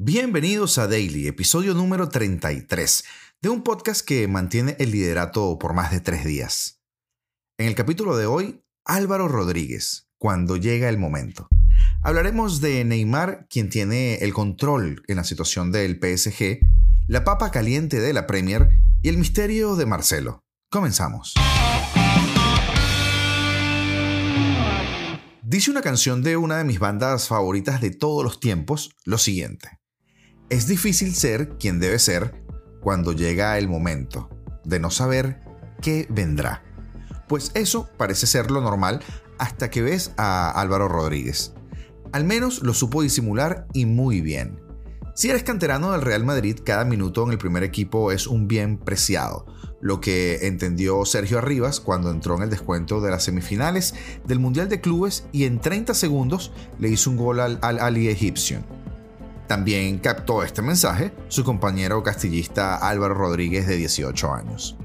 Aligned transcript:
Bienvenidos 0.00 0.78
a 0.78 0.86
Daily, 0.86 1.26
episodio 1.26 1.74
número 1.74 2.08
33, 2.08 3.02
de 3.42 3.48
un 3.48 3.64
podcast 3.64 4.06
que 4.06 4.28
mantiene 4.28 4.76
el 4.78 4.92
liderato 4.92 5.58
por 5.58 5.74
más 5.74 5.90
de 5.90 5.98
tres 5.98 6.24
días. 6.24 6.80
En 7.58 7.66
el 7.66 7.74
capítulo 7.74 8.16
de 8.16 8.24
hoy, 8.24 8.62
Álvaro 8.84 9.26
Rodríguez, 9.26 10.08
cuando 10.16 10.56
llega 10.56 10.88
el 10.88 10.98
momento. 10.98 11.48
Hablaremos 12.00 12.60
de 12.60 12.84
Neymar, 12.84 13.48
quien 13.50 13.70
tiene 13.70 14.18
el 14.18 14.32
control 14.32 15.02
en 15.08 15.16
la 15.16 15.24
situación 15.24 15.72
del 15.72 15.98
PSG, 15.98 16.60
la 17.08 17.24
papa 17.24 17.50
caliente 17.50 17.98
de 17.98 18.12
la 18.12 18.28
Premier 18.28 18.68
y 19.02 19.08
el 19.08 19.18
misterio 19.18 19.74
de 19.74 19.86
Marcelo. 19.86 20.44
Comenzamos. 20.70 21.34
Dice 25.42 25.72
una 25.72 25.82
canción 25.82 26.22
de 26.22 26.36
una 26.36 26.58
de 26.58 26.64
mis 26.64 26.78
bandas 26.78 27.26
favoritas 27.26 27.80
de 27.80 27.90
todos 27.90 28.22
los 28.22 28.38
tiempos 28.38 28.94
lo 29.04 29.18
siguiente. 29.18 29.77
Es 30.50 30.66
difícil 30.66 31.14
ser 31.14 31.50
quien 31.58 31.78
debe 31.78 31.98
ser 31.98 32.42
cuando 32.80 33.12
llega 33.12 33.58
el 33.58 33.68
momento 33.68 34.30
de 34.64 34.80
no 34.80 34.90
saber 34.90 35.42
qué 35.82 36.06
vendrá. 36.08 36.62
Pues 37.28 37.50
eso 37.52 37.90
parece 37.98 38.26
ser 38.26 38.50
lo 38.50 38.62
normal 38.62 39.00
hasta 39.38 39.70
que 39.70 39.82
ves 39.82 40.12
a 40.16 40.50
Álvaro 40.50 40.88
Rodríguez. 40.88 41.52
Al 42.12 42.24
menos 42.24 42.62
lo 42.62 42.72
supo 42.72 43.02
disimular 43.02 43.66
y 43.74 43.84
muy 43.84 44.22
bien. 44.22 44.58
Si 45.14 45.28
eres 45.28 45.42
canterano 45.42 45.92
del 45.92 46.00
Real 46.00 46.24
Madrid, 46.24 46.60
cada 46.64 46.86
minuto 46.86 47.24
en 47.24 47.32
el 47.32 47.38
primer 47.38 47.62
equipo 47.62 48.10
es 48.10 48.26
un 48.26 48.48
bien 48.48 48.78
preciado, 48.78 49.44
lo 49.82 50.00
que 50.00 50.46
entendió 50.46 51.04
Sergio 51.04 51.38
Arribas 51.38 51.80
cuando 51.80 52.10
entró 52.10 52.36
en 52.36 52.44
el 52.44 52.50
descuento 52.50 53.02
de 53.02 53.10
las 53.10 53.24
semifinales 53.24 53.94
del 54.26 54.38
Mundial 54.38 54.70
de 54.70 54.80
Clubes 54.80 55.26
y 55.30 55.44
en 55.44 55.60
30 55.60 55.92
segundos 55.92 56.52
le 56.78 56.88
hizo 56.88 57.10
un 57.10 57.18
gol 57.18 57.40
al 57.40 57.58
Al-Ali 57.60 58.08
egipcio. 58.08 58.62
También 59.48 59.98
captó 59.98 60.42
este 60.42 60.60
mensaje 60.60 61.10
su 61.28 61.42
compañero 61.42 62.02
castillista 62.02 62.76
Álvaro 62.76 63.14
Rodríguez 63.14 63.66
de 63.66 63.76
18 63.76 64.34
años. 64.34 64.76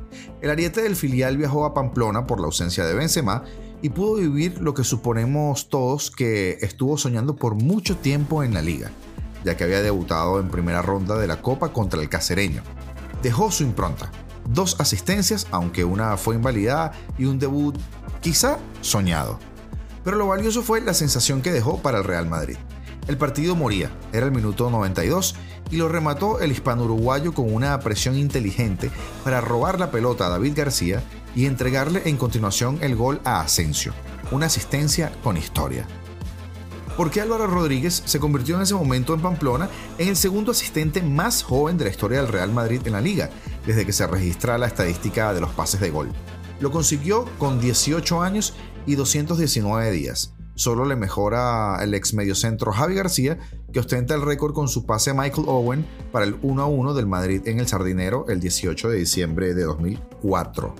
El 0.41 0.49
ariete 0.49 0.81
del 0.81 0.95
filial 0.95 1.35
viajó 1.35 1.65
a 1.65 1.73
Pamplona 1.73 2.25
por 2.25 2.39
la 2.39 2.45
ausencia 2.45 2.85
de 2.85 2.93
Benzema 2.93 3.43
y 3.81 3.89
pudo 3.89 4.15
vivir 4.15 4.61
lo 4.61 4.73
que 4.73 4.85
suponemos 4.85 5.67
todos 5.67 6.09
que 6.09 6.57
estuvo 6.61 6.97
soñando 6.97 7.35
por 7.35 7.55
mucho 7.55 7.97
tiempo 7.97 8.41
en 8.41 8.53
la 8.53 8.61
liga, 8.61 8.89
ya 9.43 9.57
que 9.57 9.65
había 9.65 9.81
debutado 9.81 10.39
en 10.39 10.47
primera 10.47 10.81
ronda 10.81 11.17
de 11.17 11.27
la 11.27 11.41
Copa 11.41 11.73
contra 11.73 12.01
el 12.01 12.07
Cacereño. 12.07 12.63
Dejó 13.21 13.51
su 13.51 13.63
impronta, 13.63 14.11
dos 14.49 14.79
asistencias, 14.79 15.45
aunque 15.51 15.83
una 15.83 16.15
fue 16.15 16.35
invalidada, 16.35 16.93
y 17.17 17.25
un 17.25 17.37
debut 17.37 17.77
quizá 18.21 18.59
soñado. 18.79 19.39
Pero 20.05 20.15
lo 20.15 20.27
valioso 20.27 20.61
fue 20.61 20.79
la 20.79 20.93
sensación 20.93 21.41
que 21.41 21.51
dejó 21.51 21.81
para 21.81 21.97
el 21.97 22.05
Real 22.05 22.29
Madrid. 22.29 22.55
El 23.07 23.17
partido 23.17 23.55
moría, 23.55 23.91
era 24.13 24.25
el 24.25 24.31
minuto 24.31 24.69
92 24.69 25.35
y 25.71 25.75
lo 25.75 25.89
remató 25.89 26.39
el 26.39 26.51
hispano-uruguayo 26.51 27.33
con 27.33 27.53
una 27.53 27.77
presión 27.79 28.15
inteligente 28.17 28.91
para 29.23 29.41
robar 29.41 29.79
la 29.79 29.91
pelota 29.91 30.27
a 30.27 30.29
David 30.29 30.53
García 30.55 31.03
y 31.35 31.45
entregarle 31.45 32.03
en 32.05 32.15
continuación 32.15 32.77
el 32.81 32.95
gol 32.95 33.19
a 33.25 33.41
Asensio, 33.41 33.93
una 34.31 34.45
asistencia 34.45 35.11
con 35.21 35.35
historia. 35.35 35.85
Porque 36.95 37.19
Álvaro 37.19 37.47
Rodríguez 37.47 38.03
se 38.05 38.19
convirtió 38.19 38.55
en 38.55 38.61
ese 38.61 38.75
momento 38.75 39.13
en 39.13 39.21
Pamplona 39.21 39.67
en 39.97 40.07
el 40.07 40.15
segundo 40.15 40.51
asistente 40.51 41.01
más 41.01 41.43
joven 41.43 41.77
de 41.77 41.85
la 41.85 41.89
historia 41.89 42.21
del 42.21 42.31
Real 42.31 42.53
Madrid 42.53 42.81
en 42.85 42.93
la 42.93 43.01
liga, 43.01 43.31
desde 43.65 43.85
que 43.85 43.91
se 43.91 44.07
registra 44.07 44.57
la 44.57 44.67
estadística 44.67 45.33
de 45.33 45.41
los 45.41 45.51
pases 45.51 45.81
de 45.81 45.89
gol. 45.89 46.09
Lo 46.59 46.71
consiguió 46.71 47.25
con 47.39 47.59
18 47.59 48.21
años 48.21 48.53
y 48.85 48.95
219 48.95 49.91
días, 49.91 50.35
Solo 50.55 50.85
le 50.85 50.95
mejora 50.95 51.79
el 51.81 51.93
ex 51.93 52.13
mediocentro 52.13 52.71
Javi 52.71 52.95
García, 52.95 53.39
que 53.71 53.79
ostenta 53.79 54.13
el 54.13 54.21
récord 54.21 54.53
con 54.53 54.67
su 54.67 54.85
pase 54.85 55.09
a 55.09 55.13
Michael 55.13 55.47
Owen 55.47 55.85
para 56.11 56.25
el 56.25 56.39
1-1 56.41 56.93
del 56.93 57.07
Madrid 57.07 57.41
en 57.47 57.59
el 57.59 57.67
Sardinero 57.67 58.25
el 58.29 58.39
18 58.39 58.89
de 58.89 58.97
diciembre 58.97 59.53
de 59.55 59.63
2004. 59.63 60.75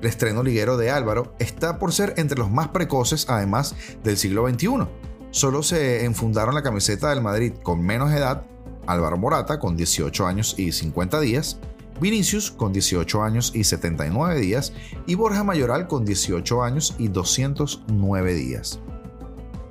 El 0.00 0.08
estreno 0.08 0.42
liguero 0.42 0.76
de 0.76 0.90
Álvaro 0.90 1.34
está 1.38 1.78
por 1.78 1.92
ser 1.92 2.14
entre 2.16 2.38
los 2.38 2.50
más 2.50 2.68
precoces, 2.68 3.28
además 3.28 3.74
del 4.04 4.16
siglo 4.16 4.48
XXI. 4.48 4.88
Solo 5.30 5.62
se 5.62 6.04
enfundaron 6.04 6.54
la 6.54 6.62
camiseta 6.62 7.10
del 7.10 7.22
Madrid 7.22 7.52
con 7.62 7.82
menos 7.82 8.12
edad 8.12 8.44
Álvaro 8.86 9.16
Morata 9.16 9.58
con 9.58 9.76
18 9.76 10.26
años 10.26 10.54
y 10.58 10.72
50 10.72 11.20
días, 11.20 11.58
Vinicius 12.02 12.50
con 12.50 12.72
18 12.72 13.22
años 13.22 13.52
y 13.54 13.64
79 13.64 14.38
días 14.38 14.74
y 15.06 15.14
Borja 15.14 15.44
Mayoral 15.44 15.86
con 15.86 16.04
18 16.04 16.62
años 16.62 16.94
y 16.98 17.08
209 17.08 18.34
días 18.34 18.80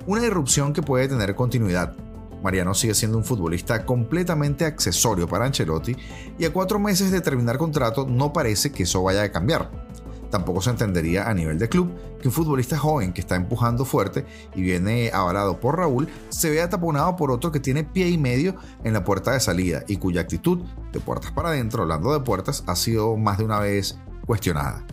una 0.06 0.24
irrupción 0.24 0.72
que 0.72 0.82
puede 0.82 1.08
tener 1.08 1.34
continuidad. 1.34 1.94
Mariano 2.42 2.74
sigue 2.74 2.94
siendo 2.94 3.18
un 3.18 3.24
futbolista 3.24 3.86
completamente 3.86 4.64
accesorio 4.64 5.28
para 5.28 5.44
Ancelotti 5.44 5.96
y 6.38 6.44
a 6.44 6.52
cuatro 6.52 6.80
meses 6.80 7.12
de 7.12 7.20
terminar 7.20 7.56
contrato 7.56 8.06
no 8.06 8.32
parece 8.32 8.72
que 8.72 8.82
eso 8.82 9.02
vaya 9.02 9.22
a 9.22 9.30
cambiar. 9.30 9.70
Tampoco 10.32 10.62
se 10.62 10.70
entendería 10.70 11.28
a 11.28 11.34
nivel 11.34 11.58
de 11.58 11.68
club 11.68 11.92
que 12.18 12.28
un 12.28 12.32
futbolista 12.32 12.78
joven 12.78 13.12
que 13.12 13.20
está 13.20 13.36
empujando 13.36 13.84
fuerte 13.84 14.24
y 14.54 14.62
viene 14.62 15.10
avalado 15.12 15.60
por 15.60 15.76
Raúl 15.76 16.08
se 16.30 16.48
vea 16.48 16.70
taponado 16.70 17.16
por 17.16 17.30
otro 17.30 17.52
que 17.52 17.60
tiene 17.60 17.84
pie 17.84 18.08
y 18.08 18.16
medio 18.16 18.56
en 18.82 18.94
la 18.94 19.04
puerta 19.04 19.32
de 19.32 19.40
salida 19.40 19.84
y 19.88 19.98
cuya 19.98 20.22
actitud 20.22 20.62
de 20.90 21.00
puertas 21.00 21.32
para 21.32 21.50
adentro, 21.50 21.82
hablando 21.82 22.14
de 22.14 22.20
puertas, 22.20 22.64
ha 22.66 22.76
sido 22.76 23.14
más 23.18 23.36
de 23.36 23.44
una 23.44 23.60
vez 23.60 23.98
cuestionada. 24.24 24.86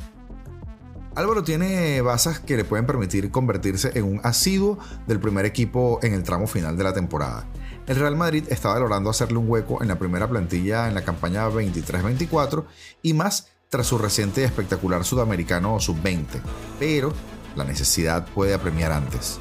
Álvaro 1.16 1.42
tiene 1.42 2.02
basas 2.02 2.42
que 2.42 2.58
le 2.58 2.66
pueden 2.66 2.86
permitir 2.86 3.32
convertirse 3.32 3.98
en 3.98 4.04
un 4.04 4.20
asiduo 4.26 4.78
del 5.08 5.22
primer 5.22 5.46
equipo 5.46 6.00
en 6.04 6.14
el 6.14 6.24
tramo 6.24 6.48
final 6.48 6.76
de 6.76 6.84
la 6.84 6.92
temporada. 6.92 7.48
El 7.88 7.96
Real 7.96 8.18
Madrid 8.18 8.44
está 8.50 8.74
valorando 8.74 9.10
hacerle 9.10 9.38
un 9.38 9.50
hueco 9.50 9.82
en 9.82 9.88
la 9.88 9.98
primera 9.98 10.28
plantilla 10.28 10.90
en 10.90 10.96
la 10.96 11.06
campaña 11.06 11.50
23-24 11.50 12.66
y 13.04 13.14
más 13.14 13.48
tras 13.70 13.86
su 13.86 14.00
reciente 14.00 14.44
espectacular 14.44 15.06
sudamericano 15.06 15.80
sub-20, 15.80 16.42
pero 16.80 17.14
la 17.56 17.64
necesidad 17.64 18.28
puede 18.34 18.56
apremiar 18.56 18.92
antes. 18.92 19.40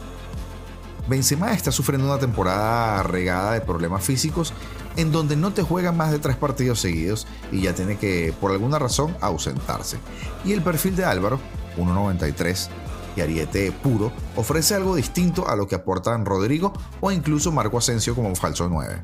Benzema 1.08 1.54
está 1.54 1.72
sufriendo 1.72 2.06
una 2.06 2.18
temporada 2.18 3.02
regada 3.02 3.52
de 3.52 3.62
problemas 3.62 4.04
físicos 4.04 4.52
en 4.96 5.10
donde 5.12 5.36
no 5.36 5.54
te 5.54 5.62
juegan 5.62 5.96
más 5.96 6.10
de 6.10 6.18
tres 6.18 6.36
partidos 6.36 6.80
seguidos 6.80 7.26
y 7.50 7.62
ya 7.62 7.74
tiene 7.74 7.96
que, 7.96 8.34
por 8.38 8.50
alguna 8.50 8.78
razón, 8.78 9.16
ausentarse. 9.22 9.96
Y 10.44 10.52
el 10.52 10.60
perfil 10.60 10.96
de 10.96 11.06
Álvaro 11.06 11.40
1.93 11.78 12.68
y 13.16 13.20
Ariete 13.22 13.72
puro 13.72 14.12
ofrece 14.36 14.74
algo 14.74 14.94
distinto 14.94 15.48
a 15.48 15.56
lo 15.56 15.66
que 15.66 15.76
aportan 15.76 16.26
Rodrigo 16.26 16.74
o 17.00 17.10
incluso 17.10 17.50
Marco 17.50 17.78
Asensio 17.78 18.14
como 18.14 18.28
un 18.28 18.36
falso 18.36 18.68
9. 18.68 19.02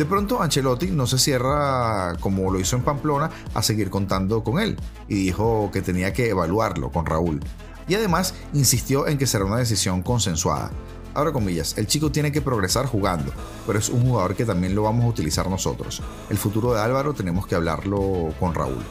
De 0.00 0.06
pronto 0.06 0.40
Ancelotti 0.40 0.86
no 0.86 1.06
se 1.06 1.18
cierra 1.18 2.16
como 2.20 2.50
lo 2.50 2.58
hizo 2.58 2.74
en 2.74 2.82
Pamplona 2.82 3.28
a 3.52 3.62
seguir 3.62 3.90
contando 3.90 4.42
con 4.42 4.58
él 4.58 4.78
y 5.08 5.16
dijo 5.16 5.68
que 5.70 5.82
tenía 5.82 6.14
que 6.14 6.30
evaluarlo 6.30 6.90
con 6.90 7.04
Raúl. 7.04 7.38
Y 7.86 7.96
además 7.96 8.32
insistió 8.54 9.06
en 9.06 9.18
que 9.18 9.26
será 9.26 9.44
una 9.44 9.58
decisión 9.58 10.00
consensuada. 10.00 10.70
Ahora 11.12 11.32
comillas, 11.32 11.76
el 11.76 11.86
chico 11.86 12.10
tiene 12.10 12.32
que 12.32 12.40
progresar 12.40 12.86
jugando, 12.86 13.30
pero 13.66 13.78
es 13.78 13.90
un 13.90 14.00
jugador 14.00 14.34
que 14.34 14.46
también 14.46 14.74
lo 14.74 14.84
vamos 14.84 15.04
a 15.04 15.08
utilizar 15.08 15.50
nosotros. 15.50 16.00
El 16.30 16.38
futuro 16.38 16.72
de 16.72 16.80
Álvaro 16.80 17.12
tenemos 17.12 17.46
que 17.46 17.56
hablarlo 17.56 18.32
con 18.40 18.54
Raúl. 18.54 18.82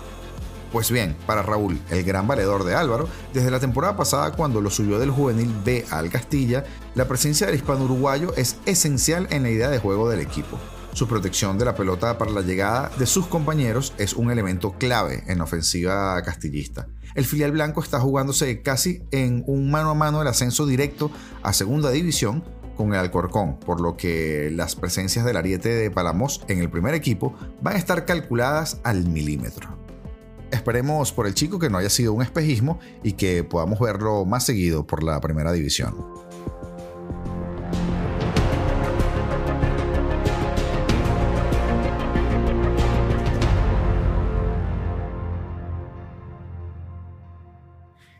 Pues 0.71 0.91
bien, 0.91 1.17
para 1.25 1.41
Raúl, 1.41 1.81
el 1.89 2.03
gran 2.03 2.27
valedor 2.27 2.65
de 2.65 2.75
Álvaro, 2.75 3.09
desde 3.33 3.49
la 3.49 3.59
temporada 3.59 3.97
pasada 3.97 4.33
cuando 4.33 4.61
lo 4.61 4.69
subió 4.69 4.99
del 4.99 5.09
juvenil 5.09 5.51
B 5.65 5.87
al 5.89 6.11
Castilla, 6.11 6.65
la 6.93 7.07
presencia 7.07 7.47
del 7.47 7.55
hispano 7.55 7.85
uruguayo 7.85 8.31
es 8.35 8.57
esencial 8.67 9.25
en 9.31 9.41
la 9.41 9.49
idea 9.49 9.69
de 9.69 9.79
juego 9.79 10.07
del 10.07 10.19
equipo. 10.19 10.59
Su 10.99 11.07
protección 11.07 11.57
de 11.57 11.63
la 11.63 11.75
pelota 11.75 12.17
para 12.17 12.31
la 12.31 12.41
llegada 12.41 12.91
de 12.99 13.05
sus 13.05 13.25
compañeros 13.25 13.93
es 13.97 14.11
un 14.11 14.31
elemento 14.31 14.73
clave 14.73 15.23
en 15.27 15.37
la 15.37 15.45
ofensiva 15.45 16.21
castillista. 16.23 16.89
El 17.15 17.23
filial 17.23 17.53
blanco 17.53 17.81
está 17.81 18.01
jugándose 18.01 18.61
casi 18.61 19.03
en 19.11 19.45
un 19.47 19.71
mano 19.71 19.91
a 19.91 19.93
mano 19.93 20.21
el 20.21 20.27
ascenso 20.27 20.65
directo 20.65 21.09
a 21.41 21.53
segunda 21.53 21.89
división 21.89 22.43
con 22.75 22.89
el 22.89 22.99
Alcorcón, 22.99 23.61
por 23.61 23.79
lo 23.79 23.95
que 23.95 24.51
las 24.53 24.75
presencias 24.75 25.23
del 25.23 25.37
ariete 25.37 25.69
de 25.69 25.89
Palamos 25.89 26.43
en 26.49 26.59
el 26.59 26.69
primer 26.69 26.93
equipo 26.95 27.33
van 27.61 27.77
a 27.77 27.79
estar 27.79 28.03
calculadas 28.03 28.81
al 28.83 29.07
milímetro. 29.07 29.79
Esperemos 30.51 31.13
por 31.13 31.27
el 31.27 31.33
chico 31.33 31.59
que 31.59 31.69
no 31.69 31.77
haya 31.77 31.89
sido 31.89 32.11
un 32.11 32.23
espejismo 32.23 32.77
y 33.03 33.13
que 33.13 33.45
podamos 33.45 33.79
verlo 33.79 34.25
más 34.25 34.45
seguido 34.45 34.85
por 34.85 35.01
la 35.01 35.21
primera 35.21 35.53
división. 35.53 35.95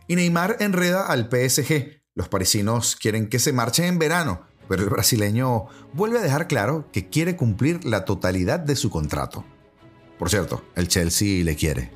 Y 0.10 0.16
Neymar 0.16 0.58
enreda 0.60 1.06
al 1.06 1.30
PSG. 1.30 2.02
Los 2.16 2.30
parisinos 2.30 2.96
quieren 2.96 3.30
que 3.30 3.38
se 3.38 3.54
marche 3.54 3.86
en 3.86 4.00
verano, 4.00 4.42
pero 4.68 4.82
el 4.82 4.90
brasileño 4.90 5.68
vuelve 5.94 6.18
a 6.18 6.24
dejar 6.24 6.48
claro 6.48 6.90
que 6.92 7.10
quiere 7.10 7.36
cumplir 7.36 7.86
la 7.86 8.06
totalidad 8.06 8.60
de 8.60 8.76
su 8.76 8.90
contrato. 8.90 9.46
Por 10.18 10.32
cierto, 10.32 10.64
el 10.76 10.88
Chelsea 10.88 11.44
le 11.44 11.56
quiere. 11.56 11.92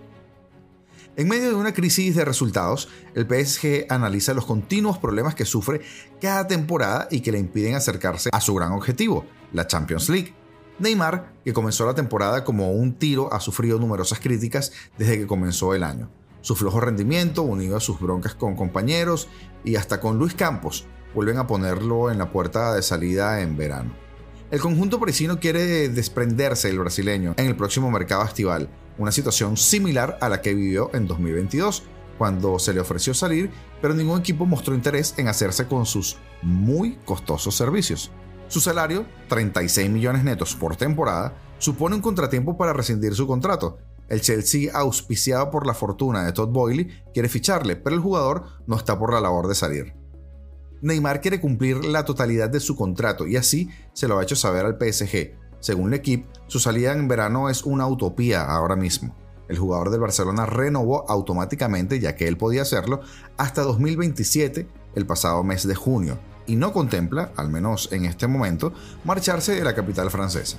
En 1.15 1.27
medio 1.27 1.50
de 1.50 1.56
una 1.56 1.74
crisis 1.74 2.15
de 2.15 2.24
resultados, 2.24 2.88
el 3.15 3.25
PSG 3.25 3.88
analiza 3.89 4.36
los 4.36 4.45
continuos 4.45 5.00
problemas 5.00 5.33
que 5.33 5.45
sufre 5.45 5.81
cada 6.21 6.45
temporada 6.45 7.07
y 7.09 7.21
que 7.21 7.31
le 7.31 7.39
impiden 7.39 7.74
acercarse 7.74 8.30
a 8.31 8.42
su 8.42 8.54
gran 8.54 8.74
objetivo, 8.74 9.25
la 9.54 9.66
Champions 9.66 10.07
League. 10.09 10.36
Neymar, 10.77 11.33
que 11.44 11.51
comenzó 11.51 11.88
la 11.88 11.95
temporada 11.95 12.44
como 12.44 12.74
un 12.74 12.94
tiro, 12.94 13.33
ha 13.33 13.39
sufrido 13.39 13.80
numerosas 13.80 14.19
críticas 14.19 14.71
desde 15.00 15.18
que 15.18 15.25
comenzó 15.25 15.74
el 15.74 15.83
año. 15.83 16.12
Su 16.44 16.57
flojo 16.57 16.81
rendimiento, 16.81 17.44
unido 17.44 17.78
a 17.78 17.80
sus 17.80 18.01
broncas 18.01 18.36
con 18.36 18.57
compañeros 18.57 19.30
y 19.63 19.78
hasta 19.78 20.01
con 20.01 20.19
Luis 20.19 20.34
Campos, 20.34 20.86
vuelven 21.16 21.38
a 21.38 21.48
ponerlo 21.48 22.12
en 22.12 22.18
la 22.18 22.34
puerta 22.34 22.75
de 22.75 22.81
salida 22.81 23.40
en 23.40 23.56
verano. 23.56 23.94
El 24.51 24.60
conjunto 24.60 25.00
parisino 25.00 25.40
quiere 25.40 25.88
desprenderse 25.88 26.68
del 26.68 26.80
brasileño 26.80 27.34
en 27.38 27.45
el 27.45 27.56
próximo 27.56 27.90
mercado 27.90 28.25
estival, 28.25 28.69
una 28.98 29.13
situación 29.13 29.56
similar 29.56 30.18
a 30.19 30.28
la 30.28 30.42
que 30.42 30.54
vivió 30.54 30.92
en 30.94 31.07
2022, 31.07 31.84
cuando 32.18 32.60
se 32.60 32.74
le 32.74 32.81
ofreció 32.81 33.13
salir, 33.13 33.50
pero 33.81 33.94
ningún 33.94 34.19
equipo 34.19 34.45
mostró 34.45 34.75
interés 34.75 35.13
en 35.16 35.30
hacerse 35.30 35.66
con 35.66 35.86
sus 35.86 36.18
muy 36.42 36.98
costosos 37.06 37.56
servicios. 37.56 38.12
Su 38.50 38.60
salario, 38.60 39.06
36 39.30 39.90
millones 39.90 40.25
netos 40.25 40.56
por 40.56 40.75
temporada, 40.75 41.38
supone 41.57 41.95
un 41.95 42.01
contratiempo 42.01 42.57
para 42.57 42.74
rescindir 42.74 43.16
su 43.16 43.28
contrato. 43.28 43.78
El 44.10 44.22
Chelsea, 44.22 44.72
auspiciado 44.74 45.50
por 45.50 45.66
la 45.66 45.74
fortuna 45.74 46.24
de 46.24 46.34
Todd 46.34 46.50
Boyle, 46.50 47.04
quiere 47.14 47.30
ficharle, 47.30 47.76
pero 47.76 47.96
el 47.96 48.02
jugador 48.02 48.46
no 48.68 48.76
está 48.76 48.98
por 49.00 49.14
la 49.14 49.22
labor 49.22 49.48
de 49.48 49.56
salir. 49.56 49.94
Neymar 50.82 51.22
quiere 51.22 51.40
cumplir 51.40 51.86
la 51.86 52.04
totalidad 52.04 52.50
de 52.50 52.60
su 52.60 52.76
contrato 52.76 53.26
y 53.26 53.38
así 53.38 53.70
se 53.94 54.08
lo 54.08 54.20
ha 54.20 54.24
hecho 54.24 54.36
saber 54.36 54.66
al 54.66 54.78
PSG. 54.78 55.38
Según 55.62 55.88
el 55.88 55.94
equipo, 55.94 56.28
su 56.48 56.60
salida 56.60 56.92
en 56.92 57.08
verano 57.08 57.50
es 57.50 57.64
una 57.64 57.88
utopía 57.88 58.44
ahora 58.44 58.76
mismo. 58.76 59.16
El 59.48 59.58
jugador 59.58 59.92
del 59.92 60.02
Barcelona 60.02 60.46
renovó 60.46 61.10
automáticamente, 61.10 62.00
ya 62.00 62.16
que 62.16 62.28
él 62.28 62.38
podía 62.38 62.64
hacerlo, 62.64 63.02
hasta 63.38 63.62
2027, 63.62 64.68
el 64.96 65.06
pasado 65.06 65.44
mes 65.44 65.66
de 65.66 65.76
junio, 65.76 66.20
y 66.48 66.56
no 66.58 66.74
contempla, 66.74 67.32
al 67.38 67.50
menos 67.50 67.90
en 67.92 68.06
este 68.06 68.28
momento, 68.28 68.74
marcharse 69.06 69.54
de 69.54 69.64
la 69.64 69.76
capital 69.76 70.12
francesa. 70.12 70.58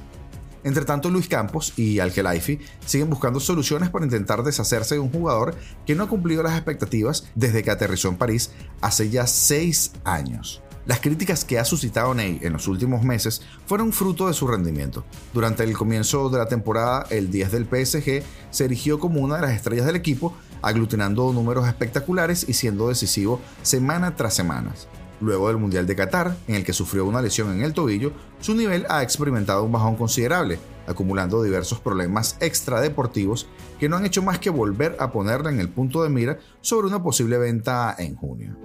Entre 0.64 0.84
tanto, 0.86 1.10
Luis 1.10 1.28
Campos 1.28 1.74
y 1.76 1.98
al 1.98 2.10
siguen 2.10 3.10
buscando 3.10 3.38
soluciones 3.38 3.90
para 3.90 4.06
intentar 4.06 4.42
deshacerse 4.42 4.94
de 4.94 5.00
un 5.00 5.12
jugador 5.12 5.54
que 5.86 5.94
no 5.94 6.04
ha 6.04 6.08
cumplido 6.08 6.42
las 6.42 6.54
expectativas 6.54 7.26
desde 7.34 7.62
que 7.62 7.70
aterrizó 7.70 8.08
en 8.08 8.16
París 8.16 8.50
hace 8.80 9.10
ya 9.10 9.26
seis 9.26 9.92
años. 10.04 10.62
Las 10.86 11.00
críticas 11.00 11.44
que 11.44 11.58
ha 11.58 11.64
suscitado 11.64 12.14
Ney 12.14 12.40
en 12.42 12.52
los 12.52 12.68
últimos 12.68 13.02
meses 13.04 13.40
fueron 13.66 13.92
fruto 13.92 14.26
de 14.28 14.34
su 14.34 14.46
rendimiento. 14.46 15.04
Durante 15.32 15.64
el 15.64 15.76
comienzo 15.76 16.28
de 16.28 16.38
la 16.38 16.46
temporada, 16.46 17.06
el 17.08 17.30
10 17.30 17.52
del 17.52 17.64
PSG 17.64 18.22
se 18.50 18.64
erigió 18.64 18.98
como 18.98 19.20
una 19.20 19.36
de 19.36 19.42
las 19.42 19.52
estrellas 19.52 19.86
del 19.86 19.96
equipo, 19.96 20.34
aglutinando 20.60 21.32
números 21.32 21.66
espectaculares 21.66 22.46
y 22.48 22.52
siendo 22.52 22.88
decisivo 22.88 23.40
semana 23.62 24.14
tras 24.14 24.34
semana. 24.34 24.74
Luego 25.20 25.48
del 25.48 25.58
Mundial 25.58 25.86
de 25.86 25.96
Qatar, 25.96 26.36
en 26.48 26.56
el 26.56 26.64
que 26.64 26.72
sufrió 26.72 27.06
una 27.06 27.22
lesión 27.22 27.52
en 27.52 27.62
el 27.62 27.72
tobillo, 27.72 28.12
su 28.40 28.54
nivel 28.54 28.84
ha 28.88 29.02
experimentado 29.02 29.62
un 29.64 29.72
bajón 29.72 29.96
considerable, 29.96 30.58
acumulando 30.86 31.42
diversos 31.42 31.80
problemas 31.80 32.36
extradeportivos 32.40 33.46
que 33.78 33.88
no 33.88 33.96
han 33.96 34.06
hecho 34.06 34.22
más 34.22 34.38
que 34.38 34.50
volver 34.50 34.96
a 34.98 35.12
ponerle 35.12 35.50
en 35.50 35.60
el 35.60 35.68
punto 35.68 36.02
de 36.02 36.10
mira 36.10 36.38
sobre 36.60 36.88
una 36.88 37.02
posible 37.02 37.38
venta 37.38 37.94
en 37.98 38.16
junio. 38.16 38.56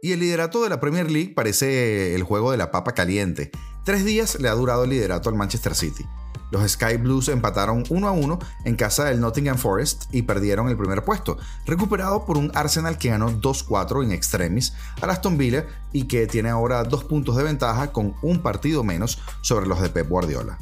Y 0.00 0.12
el 0.12 0.20
liderato 0.20 0.62
de 0.62 0.70
la 0.70 0.78
Premier 0.78 1.10
League 1.10 1.32
parece 1.34 2.14
el 2.14 2.22
juego 2.22 2.52
de 2.52 2.56
la 2.56 2.70
papa 2.70 2.92
caliente. 2.92 3.50
Tres 3.84 4.04
días 4.04 4.40
le 4.40 4.48
ha 4.48 4.54
durado 4.54 4.84
el 4.84 4.90
liderato 4.90 5.28
al 5.28 5.34
Manchester 5.34 5.74
City. 5.74 6.04
Los 6.50 6.70
Sky 6.70 6.96
Blues 6.96 7.28
empataron 7.28 7.84
1 7.88 8.08
a 8.08 8.12
1 8.12 8.38
en 8.64 8.76
casa 8.76 9.04
del 9.04 9.20
Nottingham 9.20 9.58
Forest 9.58 10.04
y 10.12 10.22
perdieron 10.22 10.68
el 10.68 10.76
primer 10.76 11.04
puesto, 11.04 11.36
recuperado 11.66 12.24
por 12.24 12.38
un 12.38 12.50
Arsenal 12.54 12.98
que 12.98 13.10
ganó 13.10 13.30
2-4 13.30 14.04
en 14.04 14.12
extremis 14.12 14.72
a 15.00 15.06
Aston 15.06 15.36
Villa 15.36 15.66
y 15.92 16.04
que 16.04 16.26
tiene 16.26 16.48
ahora 16.48 16.84
dos 16.84 17.04
puntos 17.04 17.36
de 17.36 17.44
ventaja 17.44 17.92
con 17.92 18.14
un 18.22 18.40
partido 18.40 18.84
menos 18.84 19.18
sobre 19.42 19.66
los 19.66 19.80
de 19.80 19.90
Pep 19.90 20.08
Guardiola. 20.08 20.58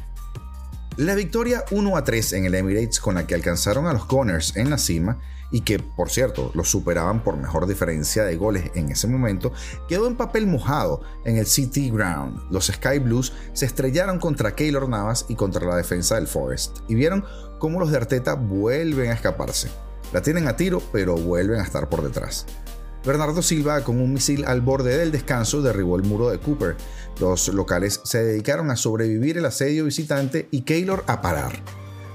La 0.96 1.14
victoria 1.14 1.62
1 1.70 1.96
a 1.96 2.04
3 2.04 2.32
en 2.32 2.46
el 2.46 2.54
Emirates 2.54 3.00
con 3.00 3.16
la 3.16 3.26
que 3.26 3.34
alcanzaron 3.34 3.86
a 3.86 3.92
los 3.92 4.08
Gunners 4.08 4.56
en 4.56 4.70
la 4.70 4.78
cima 4.78 5.18
y 5.50 5.60
que, 5.60 5.78
por 5.78 6.10
cierto, 6.10 6.50
los 6.54 6.70
superaban 6.70 7.22
por 7.22 7.36
mejor 7.36 7.66
diferencia 7.66 8.24
de 8.24 8.36
goles 8.36 8.70
en 8.74 8.90
ese 8.90 9.06
momento, 9.06 9.52
quedó 9.88 10.06
en 10.06 10.16
papel 10.16 10.46
mojado 10.46 11.02
en 11.24 11.36
el 11.36 11.46
City 11.46 11.90
Ground. 11.90 12.40
Los 12.50 12.66
Sky 12.66 12.98
Blues 12.98 13.32
se 13.52 13.66
estrellaron 13.66 14.18
contra 14.18 14.54
Keylor 14.54 14.88
Navas 14.88 15.26
y 15.28 15.34
contra 15.34 15.66
la 15.66 15.76
defensa 15.76 16.16
del 16.16 16.26
Forest, 16.26 16.78
y 16.88 16.94
vieron 16.94 17.24
cómo 17.58 17.80
los 17.80 17.90
de 17.90 17.98
Arteta 17.98 18.34
vuelven 18.34 19.10
a 19.10 19.14
escaparse. 19.14 19.68
La 20.12 20.22
tienen 20.22 20.46
a 20.48 20.56
tiro, 20.56 20.82
pero 20.92 21.16
vuelven 21.16 21.60
a 21.60 21.64
estar 21.64 21.88
por 21.88 22.02
detrás. 22.02 22.46
Bernardo 23.04 23.40
Silva, 23.40 23.82
con 23.82 24.00
un 24.00 24.12
misil 24.12 24.44
al 24.46 24.60
borde 24.60 24.98
del 24.98 25.12
descanso, 25.12 25.62
derribó 25.62 25.96
el 25.96 26.02
muro 26.02 26.28
de 26.28 26.40
Cooper. 26.40 26.76
Los 27.20 27.46
locales 27.48 28.00
se 28.02 28.22
dedicaron 28.22 28.70
a 28.70 28.76
sobrevivir 28.76 29.38
el 29.38 29.46
asedio 29.46 29.84
visitante 29.84 30.48
y 30.50 30.62
Keylor 30.62 31.04
a 31.06 31.22
parar. 31.22 31.52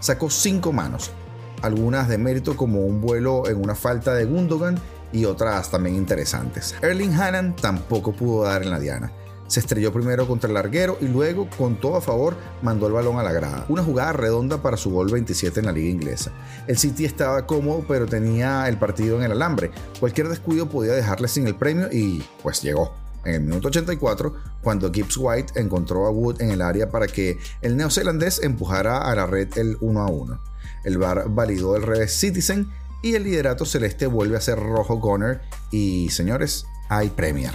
Sacó 0.01 0.29
cinco 0.29 0.73
manos, 0.73 1.11
algunas 1.61 2.07
de 2.07 2.17
mérito 2.17 2.55
como 2.55 2.81
un 2.81 3.01
vuelo 3.01 3.47
en 3.47 3.57
una 3.57 3.75
falta 3.75 4.13
de 4.13 4.25
Gundogan 4.25 4.79
y 5.11 5.25
otras 5.25 5.69
también 5.69 5.95
interesantes. 5.95 6.75
Erling 6.81 7.13
Haaland 7.13 7.59
tampoco 7.59 8.13
pudo 8.13 8.43
dar 8.43 8.63
en 8.63 8.69
la 8.69 8.79
diana. 8.79 9.11
Se 9.47 9.59
estrelló 9.59 9.91
primero 9.91 10.25
contra 10.27 10.47
el 10.47 10.53
larguero 10.53 10.97
y 11.01 11.09
luego, 11.09 11.49
con 11.57 11.75
todo 11.75 11.97
a 11.97 12.01
favor, 12.01 12.37
mandó 12.61 12.87
el 12.87 12.93
balón 12.93 13.19
a 13.19 13.23
la 13.23 13.33
grada. 13.33 13.65
Una 13.67 13.83
jugada 13.83 14.13
redonda 14.13 14.61
para 14.61 14.77
su 14.77 14.91
gol 14.91 15.11
27 15.11 15.59
en 15.59 15.65
la 15.65 15.73
liga 15.73 15.89
inglesa. 15.89 16.31
El 16.67 16.77
City 16.77 17.03
estaba 17.03 17.45
cómodo, 17.45 17.83
pero 17.85 18.05
tenía 18.05 18.69
el 18.69 18.77
partido 18.77 19.17
en 19.17 19.23
el 19.23 19.33
alambre. 19.33 19.71
Cualquier 19.99 20.29
descuido 20.29 20.69
podía 20.69 20.93
dejarle 20.93 21.27
sin 21.27 21.47
el 21.47 21.55
premio 21.55 21.89
y 21.91 22.23
pues 22.41 22.61
llegó. 22.61 22.93
En 23.25 23.35
el 23.35 23.41
minuto 23.41 23.67
84, 23.67 24.33
cuando 24.63 24.89
Gibbs 24.89 25.17
White 25.17 25.59
encontró 25.59 26.07
a 26.07 26.11
Wood 26.11 26.41
en 26.41 26.51
el 26.51 26.61
área 26.61 26.89
para 26.89 27.07
que 27.07 27.37
el 27.61 27.75
neozelandés 27.75 28.41
empujara 28.41 28.99
a 28.99 29.13
la 29.15 29.27
red 29.27 29.49
el 29.57 29.75
1 29.81 30.01
a 30.01 30.09
1. 30.09 30.50
El 30.83 30.97
VAR 30.97 31.25
validó 31.29 31.75
el 31.75 31.83
revés 31.83 32.13
Citizen 32.13 32.69
y 33.01 33.15
el 33.15 33.23
liderato 33.23 33.65
celeste 33.65 34.05
vuelve 34.07 34.37
a 34.37 34.41
ser 34.41 34.59
rojo 34.59 34.97
Gunner 34.97 35.41
y 35.71 36.09
señores, 36.09 36.65
hay 36.89 37.09
Premier. 37.09 37.53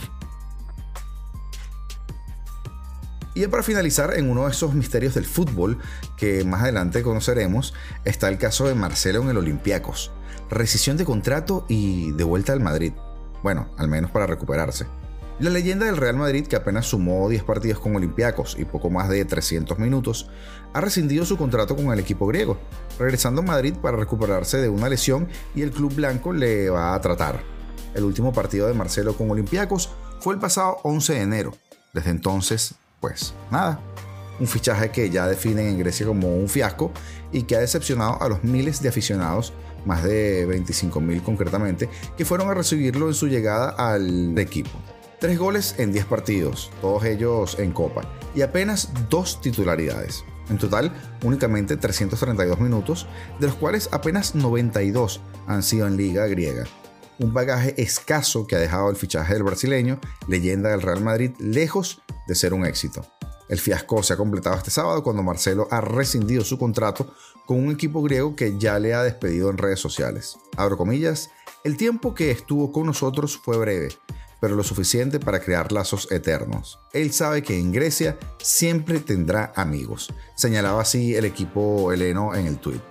Y 3.35 3.47
para 3.49 3.63
finalizar, 3.63 4.15
en 4.15 4.31
uno 4.31 4.47
de 4.47 4.51
esos 4.51 4.73
misterios 4.73 5.15
del 5.15 5.27
fútbol 5.27 5.79
que 6.17 6.43
más 6.45 6.63
adelante 6.63 7.03
conoceremos, 7.03 7.75
está 8.07 8.29
el 8.29 8.39
caso 8.39 8.67
de 8.67 8.75
Marcelo 8.75 9.21
en 9.21 9.29
el 9.29 9.37
Olympiacos. 9.37 10.11
Rescisión 10.49 10.97
de 10.97 11.05
contrato 11.05 11.67
y 11.69 12.13
de 12.13 12.25
vuelta 12.25 12.55
al 12.55 12.61
Madrid. 12.61 12.95
Bueno, 13.43 13.69
al 13.77 13.89
menos 13.89 14.11
para 14.11 14.27
recuperarse. 14.27 14.87
La 15.39 15.51
leyenda 15.51 15.85
del 15.85 15.99
Real 15.99 16.17
Madrid, 16.17 16.47
que 16.47 16.57
apenas 16.57 16.87
sumó 16.87 17.29
10 17.29 17.45
partidos 17.45 17.79
con 17.79 17.95
Olympiacos 17.95 18.57
y 18.59 18.65
poco 18.65 18.89
más 18.89 19.11
de 19.11 19.23
300 19.23 19.79
minutos, 19.79 20.31
ha 20.73 20.81
rescindido 20.81 21.27
su 21.27 21.37
contrato 21.37 21.77
con 21.77 21.93
el 21.93 21.99
equipo 21.99 22.27
griego, 22.27 22.57
regresando 22.99 23.43
a 23.43 23.45
Madrid 23.45 23.75
para 23.75 23.99
recuperarse 23.99 24.57
de 24.57 24.71
una 24.71 24.89
lesión 24.89 25.29
y 25.55 25.61
el 25.61 25.73
club 25.73 25.95
blanco 25.95 26.33
le 26.33 26.71
va 26.71 26.95
a 26.95 27.01
tratar. 27.03 27.43
El 27.95 28.05
último 28.05 28.33
partido 28.33 28.67
de 28.67 28.73
Marcelo 28.73 29.15
con 29.15 29.31
Olympiacos 29.31 29.91
fue 30.21 30.33
el 30.33 30.41
pasado 30.41 30.79
11 30.85 31.13
de 31.13 31.21
enero. 31.21 31.55
Desde 31.93 32.11
entonces, 32.11 32.75
pues 33.03 33.35
nada. 33.51 33.79
Un 34.41 34.47
fichaje 34.47 34.91
que 34.91 35.11
ya 35.11 35.27
definen 35.27 35.67
en 35.67 35.79
Grecia 35.79 36.07
como 36.07 36.35
un 36.35 36.49
fiasco 36.49 36.93
y 37.31 37.43
que 37.43 37.57
ha 37.57 37.61
decepcionado 37.61 38.23
a 38.23 38.29
los 38.31 38.43
miles 38.43 38.81
de 38.81 38.89
aficionados, 38.89 39.53
más 39.85 40.03
de 40.03 40.49
25.000 40.49 41.23
concretamente, 41.23 41.91
que 42.17 42.25
fueron 42.25 42.49
a 42.49 42.55
recibirlo 42.55 43.09
en 43.09 43.15
su 43.15 43.29
llegada 43.29 43.69
al 43.69 44.39
equipo. 44.39 44.71
Tres 45.19 45.39
goles 45.39 45.75
en 45.79 45.93
10 45.93 46.05
partidos, 46.05 46.71
todos 46.83 47.05
ellos 47.05 47.59
en 47.59 47.73
Copa, 47.73 48.03
y 48.35 48.43
apenas 48.43 48.91
dos 49.09 49.41
titularidades. 49.41 50.25
En 50.51 50.59
total, 50.59 50.93
únicamente 51.25 51.79
332 51.79 52.61
minutos, 52.61 53.07
de 53.41 53.47
los 53.47 53.57
cuales 53.57 53.89
apenas 53.93 54.35
92 54.35 55.23
han 55.47 55.63
sido 55.63 55.87
en 55.87 55.97
Liga 55.97 56.27
Griega. 56.27 56.65
Un 57.19 57.33
bagaje 57.33 57.81
escaso 57.81 58.47
que 58.47 58.57
ha 58.57 58.59
dejado 58.59 58.91
el 58.91 58.97
fichaje 58.97 59.33
del 59.33 59.43
brasileño, 59.43 60.01
leyenda 60.29 60.69
del 60.69 60.83
Real 60.83 61.01
Madrid, 61.03 61.31
lejos 61.39 62.03
de 62.29 62.35
ser 62.35 62.53
un 62.53 62.67
éxito. 62.67 63.07
El 63.49 63.59
fiasco 63.59 64.03
se 64.03 64.13
ha 64.13 64.17
completado 64.19 64.57
este 64.57 64.71
sábado 64.71 65.03
cuando 65.03 65.23
Marcelo 65.23 65.67
ha 65.71 65.81
rescindido 65.81 66.45
su 66.45 66.59
contrato 66.59 67.15
con 67.47 67.59
un 67.59 67.73
equipo 67.73 68.03
griego 68.03 68.37
que 68.37 68.59
ya 68.59 68.79
le 68.79 68.93
ha 68.93 69.03
despedido 69.03 69.49
en 69.49 69.57
redes 69.57 69.81
sociales. 69.81 70.37
Abro 70.59 70.77
comillas, 70.77 71.31
el 71.65 71.79
tiempo 71.79 72.13
que 72.13 72.31
estuvo 72.31 72.71
con 72.71 72.85
nosotros 72.85 73.41
fue 73.43 73.57
breve, 73.57 73.89
pero 74.41 74.57
lo 74.57 74.63
suficiente 74.63 75.21
para 75.21 75.41
crear 75.41 75.73
lazos 75.73 76.11
eternos. 76.11 76.79
Él 76.93 77.13
sabe 77.13 77.43
que 77.43 77.59
en 77.59 77.73
Grecia 77.73 78.19
siempre 78.39 79.01
tendrá 79.01 79.53
amigos, 79.57 80.13
señalaba 80.37 80.83
así 80.83 81.15
el 81.15 81.25
equipo 81.25 81.93
heleno 81.93 82.35
en 82.35 82.47
el 82.47 82.59
tuit. 82.59 82.83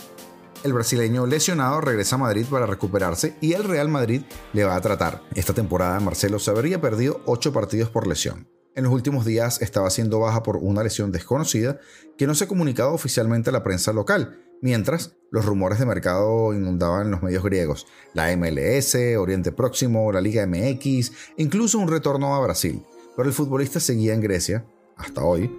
El 0.64 0.74
brasileño 0.74 1.28
lesionado 1.28 1.80
regresa 1.80 2.16
a 2.16 2.20
Madrid 2.20 2.46
para 2.50 2.66
recuperarse 2.66 3.36
y 3.40 3.54
el 3.54 3.64
Real 3.64 3.88
Madrid 3.88 4.24
le 4.52 4.64
va 4.64 4.75
a 4.75 4.82
tratar. 4.82 5.22
Esta 5.36 5.54
temporada 5.54 6.00
Marcelo 6.00 6.40
se 6.40 6.50
habría 6.50 6.82
perdido 6.82 7.22
8 7.25 7.54
partidos 7.54 7.90
por 7.90 8.08
lesión. 8.08 8.48
En 8.75 8.84
los 8.84 8.92
últimos 8.92 9.25
días 9.25 9.62
estaba 9.62 9.90
siendo 9.90 10.20
baja 10.20 10.44
por 10.44 10.58
una 10.58 10.84
lesión 10.84 11.12
desconocida 11.12 11.80
que 12.18 12.28
no 12.28 12.36
se 12.36 12.44
ha 12.44 12.48
comunicado 12.48 12.94
oficialmente 12.94 13.50
a 13.50 13.54
la 13.54 13.64
prensa 13.64 13.94
local, 13.94 14.45
Mientras, 14.62 15.15
los 15.31 15.45
rumores 15.45 15.79
de 15.79 15.85
mercado 15.85 16.53
inundaban 16.53 17.12
los 17.12 17.21
medios 17.21 17.43
griegos, 17.43 17.88
la 18.13 18.35
MLS, 18.35 18.95
Oriente 19.17 19.51
Próximo, 19.51 20.12
la 20.12 20.21
Liga 20.21 20.47
MX, 20.47 21.12
incluso 21.38 21.77
un 21.79 21.88
retorno 21.88 22.35
a 22.35 22.39
Brasil. 22.39 22.83
Pero 23.15 23.27
el 23.27 23.33
futbolista 23.33 23.79
seguía 23.79 24.13
en 24.13 24.21
Grecia, 24.21 24.65
hasta 24.97 25.24
hoy, 25.24 25.51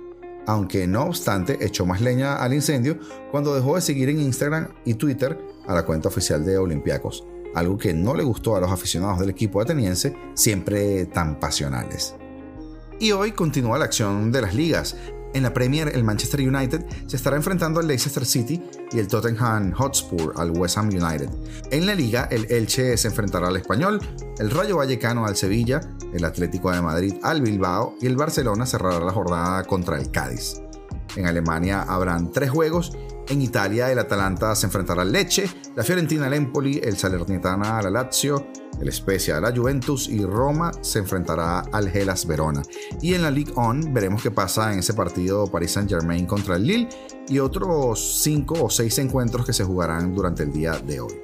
aunque 0.46 0.86
no 0.86 1.04
obstante 1.04 1.58
echó 1.60 1.84
más 1.84 2.00
leña 2.00 2.36
al 2.36 2.54
incendio 2.54 2.98
cuando 3.30 3.54
dejó 3.54 3.74
de 3.74 3.82
seguir 3.82 4.08
en 4.08 4.20
Instagram 4.20 4.68
y 4.84 4.94
Twitter 4.94 5.38
a 5.66 5.74
la 5.74 5.84
cuenta 5.84 6.08
oficial 6.08 6.44
de 6.44 6.56
Olympiacos, 6.56 7.26
algo 7.54 7.76
que 7.76 7.92
no 7.92 8.14
le 8.14 8.22
gustó 8.22 8.56
a 8.56 8.60
los 8.60 8.70
aficionados 8.70 9.18
del 9.18 9.30
equipo 9.30 9.60
ateniense, 9.60 10.16
siempre 10.34 11.06
tan 11.06 11.40
pasionales. 11.40 12.14
Y 12.98 13.12
hoy 13.12 13.32
continúa 13.32 13.78
la 13.78 13.84
acción 13.84 14.32
de 14.32 14.40
las 14.40 14.54
ligas. 14.54 14.96
En 15.36 15.42
la 15.42 15.52
Premier, 15.52 15.92
el 15.94 16.02
Manchester 16.02 16.40
United 16.40 16.86
se 17.06 17.16
estará 17.16 17.36
enfrentando 17.36 17.78
al 17.78 17.86
Leicester 17.86 18.24
City 18.24 18.62
y 18.90 18.98
el 18.98 19.06
Tottenham 19.06 19.70
Hotspur 19.72 20.32
al 20.34 20.50
West 20.52 20.78
Ham 20.78 20.88
United. 20.88 21.28
En 21.70 21.84
la 21.84 21.94
liga, 21.94 22.26
el 22.30 22.50
Elche 22.50 22.96
se 22.96 23.08
enfrentará 23.08 23.48
al 23.48 23.56
Español, 23.58 24.00
el 24.38 24.50
Rayo 24.50 24.78
Vallecano 24.78 25.26
al 25.26 25.36
Sevilla, 25.36 25.82
el 26.14 26.24
Atlético 26.24 26.72
de 26.72 26.80
Madrid 26.80 27.16
al 27.22 27.42
Bilbao 27.42 27.96
y 28.00 28.06
el 28.06 28.16
Barcelona 28.16 28.64
cerrará 28.64 28.98
la 28.98 29.12
jornada 29.12 29.62
contra 29.64 29.98
el 29.98 30.10
Cádiz. 30.10 30.62
En 31.16 31.26
Alemania 31.26 31.82
habrán 31.82 32.30
tres 32.30 32.50
juegos. 32.50 32.96
En 33.28 33.42
Italia, 33.42 33.90
el 33.90 33.98
Atalanta 33.98 34.54
se 34.54 34.66
enfrentará 34.66 35.02
al 35.02 35.10
Leche, 35.10 35.50
la 35.74 35.82
Fiorentina 35.82 36.26
al 36.26 36.34
Empoli, 36.34 36.80
el 36.82 36.96
Salernitana 36.96 37.78
al 37.78 37.92
Lazio, 37.92 38.46
el 38.80 38.92
Spezia 38.92 39.38
a 39.38 39.40
la 39.40 39.56
Juventus 39.56 40.08
y 40.08 40.24
Roma 40.24 40.70
se 40.80 41.00
enfrentará 41.00 41.60
al 41.72 41.88
Hellas 41.88 42.24
Verona. 42.26 42.62
Y 43.02 43.14
en 43.14 43.22
la 43.22 43.30
Ligue 43.32 43.52
1 43.56 43.92
veremos 43.92 44.22
qué 44.22 44.30
pasa 44.30 44.72
en 44.72 44.78
ese 44.78 44.94
partido 44.94 45.46
Paris 45.48 45.72
Saint-Germain 45.72 46.26
contra 46.26 46.54
el 46.54 46.66
Lille 46.66 46.88
y 47.28 47.40
otros 47.40 48.20
5 48.22 48.62
o 48.62 48.70
6 48.70 48.98
encuentros 48.98 49.44
que 49.44 49.52
se 49.52 49.64
jugarán 49.64 50.14
durante 50.14 50.44
el 50.44 50.52
día 50.52 50.78
de 50.78 51.00
hoy. 51.00 51.14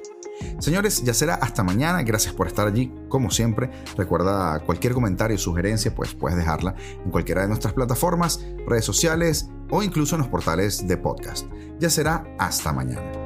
Señores, 0.59 1.03
ya 1.03 1.13
será 1.13 1.35
hasta 1.35 1.63
mañana. 1.63 2.03
Gracias 2.03 2.33
por 2.33 2.47
estar 2.47 2.67
allí, 2.67 2.91
como 3.07 3.31
siempre. 3.31 3.69
Recuerda 3.95 4.59
cualquier 4.65 4.93
comentario 4.93 5.37
sugerencia, 5.37 5.93
pues 5.95 6.13
puedes 6.15 6.37
dejarla 6.37 6.75
en 7.03 7.11
cualquiera 7.11 7.41
de 7.43 7.47
nuestras 7.47 7.73
plataformas, 7.73 8.45
redes 8.67 8.85
sociales 8.85 9.49
o 9.73 9.81
incluso 9.81 10.15
en 10.15 10.21
los 10.21 10.29
portales 10.29 10.87
de 10.87 10.97
podcast. 10.97 11.47
Ya 11.79 11.89
será 11.89 12.23
hasta 12.37 12.71
mañana. 12.71 13.22